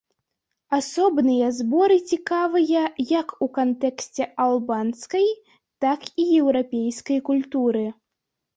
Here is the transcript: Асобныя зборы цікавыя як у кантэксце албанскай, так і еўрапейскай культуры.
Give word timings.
Асобныя 0.77 1.49
зборы 1.57 1.97
цікавыя 2.15 2.81
як 3.11 3.27
у 3.47 3.49
кантэксце 3.59 4.23
албанскай, 4.47 5.27
так 5.87 5.99
і 6.11 6.23
еўрапейскай 6.41 7.19
культуры. 7.33 7.89